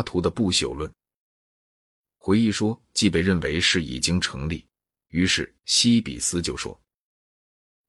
[0.00, 0.90] 拉图的不朽论。
[2.16, 4.66] 回忆说既被认为是已经成立，
[5.08, 6.80] 于是西比斯就说：“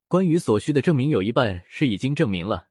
[0.10, 2.68] 关于所需的证明有一半是已经证明了，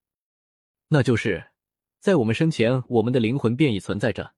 [0.89, 1.53] 那就是
[2.01, 4.35] 在我们生前，我们的灵魂便已存在着；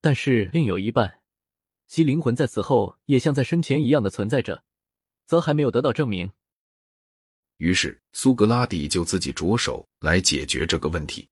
[0.00, 1.20] 但是另有一半，
[1.86, 4.64] 其灵魂在死后也像在生前一样的存在着，
[5.26, 6.28] 则还没有得到证明。”
[7.58, 11.28] 于是苏格拉底就自己着手来解决这个问题。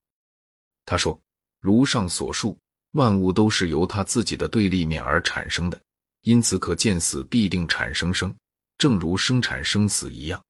[0.84, 1.20] 他说
[1.58, 2.56] ：“如上所述，
[2.96, 5.80] 万物都是由他自己的对立面而产生的，
[6.22, 8.34] 因此可见死必定产生生，
[8.76, 10.42] 正如生产生死一样。”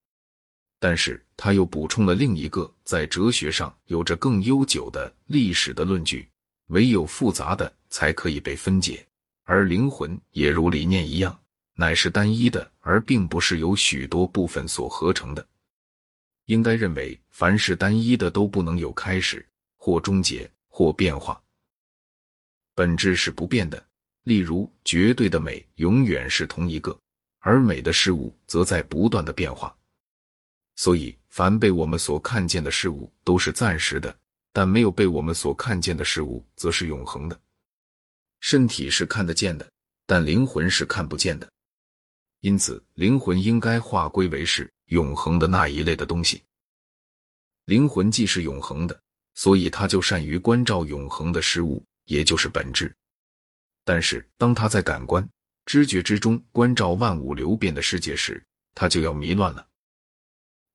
[0.81, 6.29] 但是他又补充了另一个在哲学上有着更悠久的历史的论据：
[6.69, 9.05] 唯有复杂的才可以被分解，
[9.45, 11.37] 而灵魂也如理念一样，
[11.75, 15.45] 乃是单一的，而并不是由许多部分所合成的。
[16.45, 19.45] 应该认为，凡是单一的都不能有开始
[19.77, 21.43] 或终结或变化，
[22.77, 23.85] 本质是不变的。
[24.23, 26.97] 例如，绝对的美永远是同一个，
[27.39, 29.77] 而美的事物则在不断的变化。
[30.75, 34.15] 所以，凡被我们所看见的事物都是暂时的，
[34.53, 37.41] 但没有被我们所看见的事物则是永恒的。
[38.41, 39.67] 身体是看得见的，
[40.07, 41.51] 但灵魂是看不见的。
[42.41, 46.43] 因此，灵魂应该划归为是永恒的那一类的东西。
[47.65, 49.01] 灵魂既是永恒的，
[49.35, 52.93] 所以它就善于关照永恒的事物，也就是本质。
[53.85, 55.29] 但是，当他在感官、
[55.65, 58.43] 知觉之中关照万物流变的世界时，
[58.75, 59.65] 他就要迷乱了。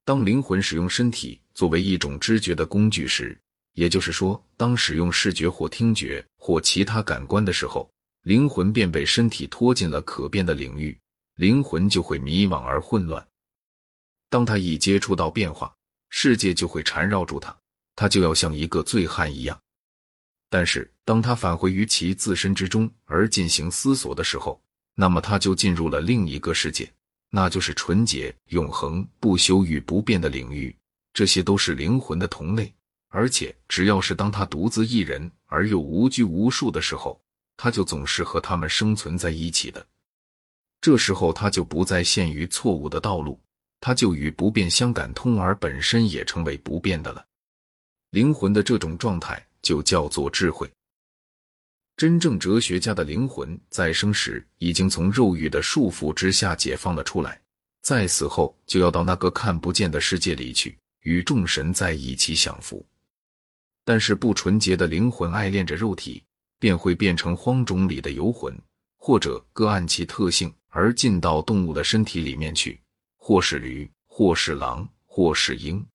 [0.06, 3.38] 当灵魂使用身体作为一种知觉的工具时，
[3.74, 7.90] 也就是说，当使用视觉或听觉或其他感官的时候，
[8.24, 10.98] 灵魂便被身体拖进了可变的领域。
[11.36, 13.26] 灵魂就会迷惘而混乱。
[14.30, 15.74] 当他一接触到变化，
[16.10, 17.58] 世界就会缠绕住他，
[17.96, 19.60] 他就要像一个醉汉一样。
[20.50, 24.62] 但是，当他返回于其自身之中而进行思索的时候，
[24.94, 26.92] 那么他就进入了另一个世界，
[27.30, 30.76] 那就是纯洁、永恒、不朽与不变的领域。
[31.14, 32.74] 这些都是灵魂的同类，
[33.10, 37.20] 而且只要是当他独自一人而又无拘无束的时候，
[37.58, 39.86] 他就总是和他们生存在一起的。
[40.80, 43.40] 这时候，他就不再陷于错误的道路，
[43.80, 47.26] 他就与不变相感通，而本身也成为不变的了。
[48.12, 50.70] 灵魂的这种状态就叫做智慧。
[52.02, 57.40] 真正哲学家的灵魂在生时已经从肉欲的束缚之下解放了出来，
[57.84, 62.84] 在死后就要到那个看不见的世界里去，与众神在一起享福。
[63.86, 66.24] 但是不纯洁的灵魂爱恋着肉体，
[66.58, 68.52] 便会变成荒冢里的游魂。
[68.98, 72.82] 或者各按其特性而进到动物的身体里面去，
[73.16, 75.86] 或是驴，或是狼，或是鹰。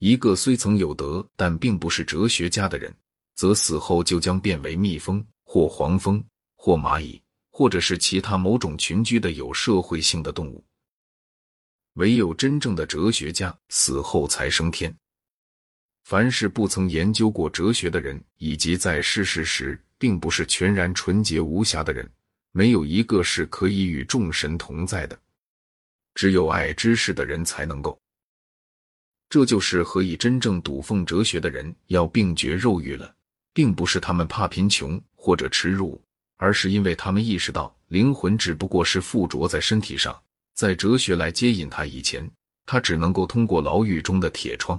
[0.00, 2.94] 一个虽曾有德，但并不是哲学家的人，
[3.34, 6.22] 则死后就将变为蜜蜂，或黄蜂，
[6.56, 10.64] 或蚂蚁，或者是其他某种群居的有社会性的动物。
[11.94, 14.94] 唯有真正的哲学家死后才升天。
[16.04, 19.80] 凡是不曾研究过哲学的人，以及在世事时。
[19.96, 22.06] 并不是全然纯洁无瑕的人，
[22.50, 25.18] 没有一个是可以与众神同在的。
[26.14, 27.98] 只有爱知识的人才能够。
[29.30, 33.13] 这就是何以真正笃奉哲学的人要并绝肉欲了，
[33.54, 35.98] 并不是他们怕贫穷或者耻辱，
[36.36, 40.14] 而是因为他们意识到灵魂只不过是附着在身体上，
[40.52, 42.30] 在哲学来接引他以前，
[42.66, 44.78] 他只能够通过牢狱中的铁窗。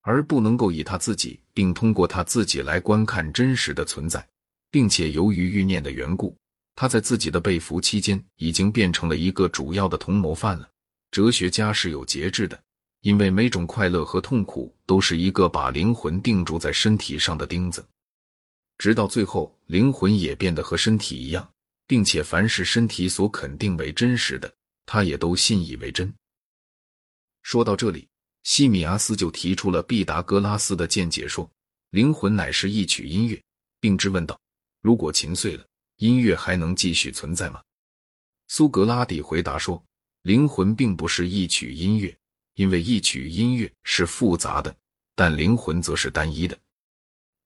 [0.00, 4.26] 而不能够以他自己，并通过他自己来观看真实的存在，
[4.70, 6.34] 并且由于欲念的缘故，
[6.74, 10.66] 他在自己的被俘期间已经变成了一个主要的同谋犯了。
[11.10, 12.58] 哲学家是有节制的，
[13.00, 17.86] 因为每种快乐和痛苦都是一个把灵魂定住在身体上的钉子，
[18.76, 21.48] 直到最后灵魂也变得和身体一样，
[21.86, 24.52] 并且凡是身体所肯定为真实的，
[24.86, 26.12] 他也都信以为真。
[27.42, 28.08] 说到这里。
[28.44, 31.50] 西米阿斯就提出了毕达哥拉斯的见解，说
[31.90, 33.38] 灵魂乃是一曲音乐，
[33.78, 34.40] 并质问道：
[34.80, 35.66] 如果琴碎了，
[35.96, 37.60] 音乐还能继续存在吗？
[38.46, 39.84] 苏格拉底回答说：
[40.22, 42.16] 灵魂并不是一曲音乐，
[42.58, 44.74] 因为一曲音乐是复杂的，
[45.14, 46.58] 但灵魂则是单一的。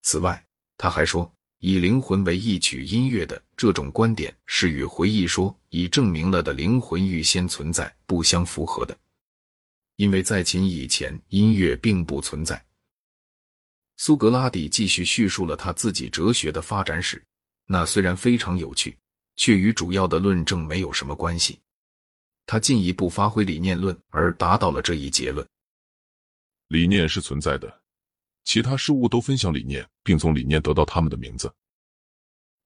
[0.00, 0.43] 此外，
[0.79, 8.99] 他还说，以灵魂为一曲音乐的这种观点是与回忆说已证明了的灵魂预先存在不相符合的。
[9.97, 12.64] 因为在琴以前，音乐并不存在。
[13.99, 17.23] 苏格拉底继续叙述了他自己哲学的发展史，
[17.67, 18.97] 那虽然非常有趣，
[19.37, 21.61] 却与主要的论证没有什么关系。
[22.46, 25.46] 他进一步发挥理念论，而达到了这一结论：
[26.68, 27.82] 理念是存在的，
[28.44, 31.52] 其他事物都分享理念，并从理念得到他们的名字。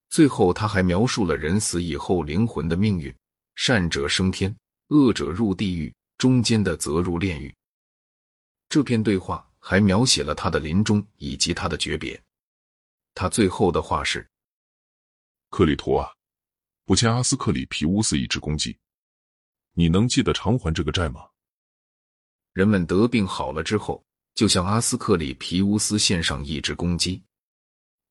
[0.09, 3.13] 最后，他还描述了人死以后灵魂的命运：
[3.55, 4.55] 善者升天，
[4.87, 7.53] 恶者入地狱，中间的则入炼狱。
[8.69, 12.21] 这篇对话还描写了他的临终以及他的诀别。
[13.13, 14.27] 他最后的话是
[15.51, 16.09] ：“克里图啊，
[16.85, 18.77] 不欠阿斯克里皮乌斯一纸功绩，
[19.77, 21.21] 你能记得偿还这个债吗？”
[22.53, 24.03] 人们得病好了之后，
[24.33, 27.23] 就向阿斯克里皮乌斯献上一只公鸡。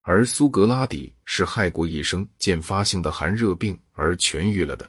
[0.02, 4.88] 而苏格拉底是害过一生渐发性的寒热病而痊愈了的。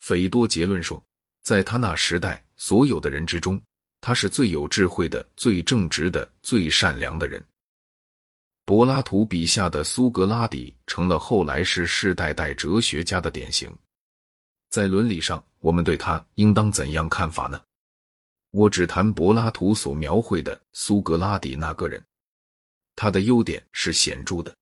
[0.00, 1.00] 斐多结论说，
[1.42, 3.62] 在他那时代，所有的人之中，
[4.00, 7.40] 他是最有智慧的、最正直的、最善良的人。
[8.64, 13.72] 柏拉图笔下的苏格拉底成了后来世世代代哲学家的典型。
[14.74, 17.62] 在伦理上，我们对他应当怎样看法呢？
[18.50, 22.04] 我只谈柏拉图所描绘的苏格拉底那个人。
[22.96, 24.52] 他的优点是显著的，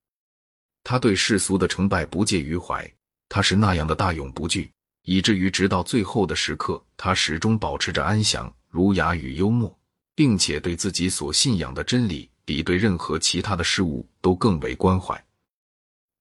[0.85, 2.87] 他对世俗的成败不介于怀，
[3.31, 4.71] 他是那样的大勇不惧，
[5.05, 9.75] 以至于直到最后的时刻，他始终保持着安详、儒雅与幽默，
[10.15, 15.19] 并且对自己所信仰的真理比对任何其他的事物都更为关怀。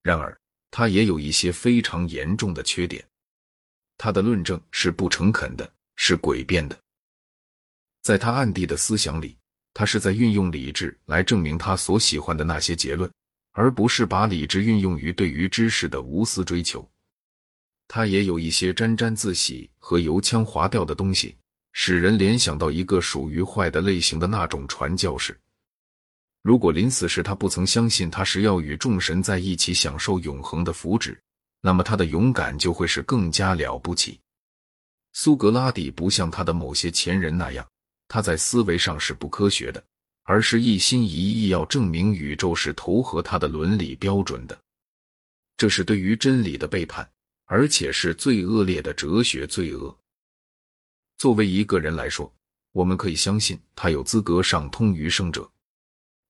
[0.02, 0.40] 然而，
[0.70, 3.06] 他也有一些非常严重的缺点，
[4.03, 6.75] 他的论证是不诚恳的，是诡辩的，
[8.01, 9.38] 在他暗地的思想里。
[9.75, 13.07] 他是在运用理智来证明他所喜欢的那些结论，
[13.51, 16.89] 而不是把理智运用于对于知识的无私追求。
[17.88, 21.38] 他也有一些沾沾自喜和油腔滑调的东西，
[21.71, 25.39] 使人联想到一个属于坏的类型的那种传教士。
[26.42, 31.15] 如果临死时他不曾相信他是要与众神在一起享受永恒的福祉，
[31.62, 34.19] 那么他的勇敢就会是更加了不起。
[35.13, 37.66] 苏格拉底不像他的某些前人那样。
[38.13, 39.81] 他在思维上是不科学的，
[40.24, 44.62] 而是一心一意要证明宇宙是投合他的伦理标准的。
[45.56, 47.10] 这是对于真理的背叛，
[47.46, 49.98] 而且是最恶劣的哲学罪恶。
[51.18, 52.30] 作为一个人来说，
[52.74, 55.50] 我们可以相信他有资格上通于圣者，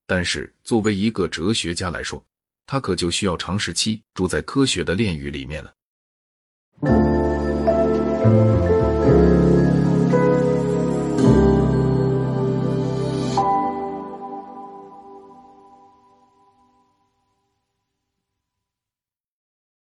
[0.05, 2.23] 但是作为一个哲学家来说，
[2.71, 5.73] 他可就需要长时期住在科学的炼狱里面了。